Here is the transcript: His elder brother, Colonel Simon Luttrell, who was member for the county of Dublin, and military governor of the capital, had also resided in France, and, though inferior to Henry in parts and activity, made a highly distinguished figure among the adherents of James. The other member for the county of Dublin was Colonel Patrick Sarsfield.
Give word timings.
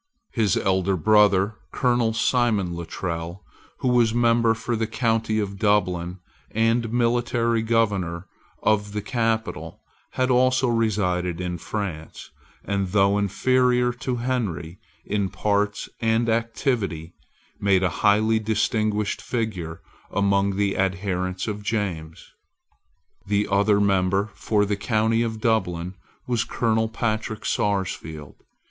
His 0.33 0.57
elder 0.57 0.97
brother, 0.97 1.57
Colonel 1.71 2.13
Simon 2.13 2.73
Luttrell, 2.73 3.43
who 3.81 3.87
was 3.89 4.15
member 4.15 4.55
for 4.55 4.75
the 4.75 4.87
county 4.87 5.37
of 5.39 5.59
Dublin, 5.59 6.17
and 6.49 6.91
military 6.91 7.61
governor 7.61 8.25
of 8.63 8.93
the 8.93 9.01
capital, 9.03 9.79
had 10.13 10.31
also 10.31 10.69
resided 10.69 11.39
in 11.39 11.59
France, 11.59 12.31
and, 12.65 12.87
though 12.87 13.19
inferior 13.19 13.93
to 13.93 14.15
Henry 14.15 14.79
in 15.05 15.29
parts 15.29 15.87
and 15.99 16.29
activity, 16.29 17.13
made 17.59 17.83
a 17.83 17.89
highly 18.01 18.39
distinguished 18.39 19.21
figure 19.21 19.81
among 20.09 20.55
the 20.55 20.75
adherents 20.79 21.47
of 21.47 21.61
James. 21.61 22.25
The 23.27 23.47
other 23.51 23.79
member 23.79 24.31
for 24.33 24.65
the 24.65 24.75
county 24.77 25.21
of 25.21 25.39
Dublin 25.41 25.93
was 26.25 26.43
Colonel 26.43 26.89
Patrick 26.89 27.45
Sarsfield. 27.45 28.33